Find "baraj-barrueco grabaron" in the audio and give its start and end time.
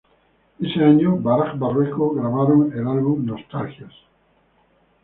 1.17-2.73